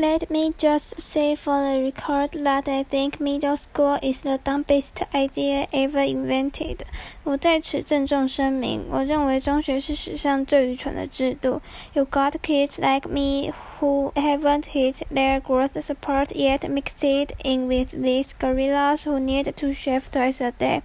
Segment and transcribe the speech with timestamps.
[0.00, 5.02] Let me just say for the record that I think middle school is the dumbest
[5.12, 6.82] idea ever invented.
[7.24, 11.60] 我在此郑重声明，我认为中学是史上最愚蠢的制度。
[11.94, 18.30] You got kids like me who haven't hit their growth spurt yet mixed in with these
[18.38, 20.82] gorillas who need to shave twice a day.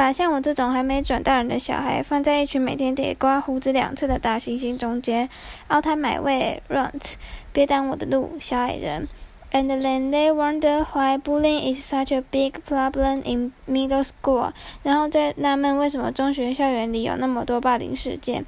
[0.00, 5.28] 把像我这种还没转大人的小孩放在一群每天得刮胡子两次的大猩猩中间，
[5.68, 7.16] 奥他买位 runt，
[7.52, 9.06] 别挡我的路，小矮人。
[9.52, 14.52] And then they wonder why bullying is such a big problem in middle school。
[14.82, 18.46] 然后再纳闷为什么中学校园里有那么多霸凌事件。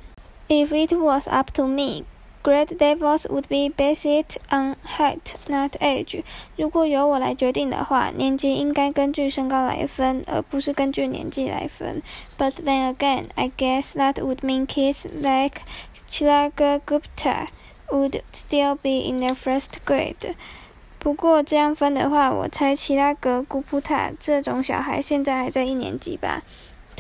[0.49, 2.05] If it was up to me。
[2.43, 6.25] Grade levels would be based on height, not age.
[6.57, 12.03] 如果由我来决定的话，年级应该根据身高来分，而不是根据年纪来分。
[12.37, 15.63] But then again, I guess that would mean kids like
[16.11, 17.47] Chirag Gupta
[17.91, 20.35] would still be in the first grade.
[20.99, 26.43] 不过这样分的话，我猜齐拉格古普塔这种小孩现在还在一年级吧。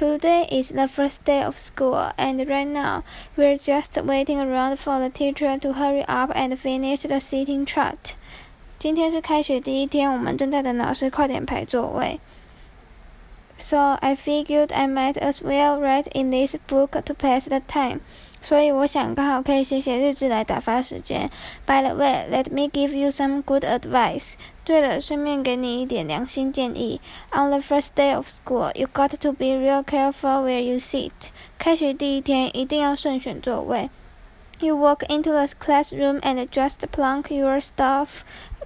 [0.01, 3.03] Today is the first day of school, and right now
[3.35, 8.13] we're just waiting around for the teacher to hurry up and finish the seating chart.
[8.77, 12.19] 今天是开学第一天，我们正在等老师快点排座位。
[13.61, 18.01] So I figured I might as well write in this book to pass the time.
[18.39, 21.31] 所以我想刚好可以写写日志来打发时间。
[21.65, 24.33] By the way, let me give you some good advice.
[24.63, 27.01] 对了，顺便给你一点良心建议。
[27.31, 31.11] On the first day of school, you got to be real careful where you sit.
[31.57, 33.89] 开学第一天一定要慎选座位。
[34.59, 38.21] You walk into the classroom and just plunk your stuff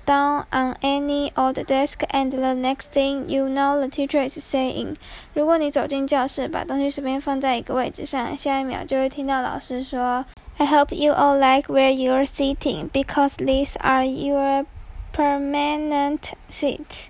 [0.06, 4.96] down on any old desk, and the next thing you know, the teacher is saying：“
[5.34, 10.24] 如果你走进教室，把东西随便放在一个位置上，下一秒就会听到老师说
[10.56, 14.64] ：‘I hope you all like where you're sitting, because these are your
[15.12, 17.08] permanent seats.’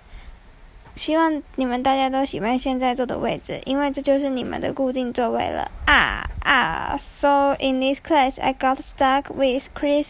[0.95, 10.09] 希望你们大家都喜欢现在坐的位置，因为这就是你们的固定座位了啊！” Ah, so in this class, I got stuck with Chris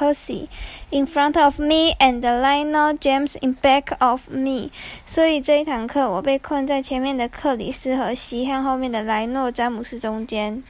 [0.00, 0.48] Hosey
[0.90, 4.70] in front of me and Lionel James in back of me。
[5.06, 10.64] 所以这一堂课，我被困在前面的克里斯和西和后面的莱诺詹姆斯中间。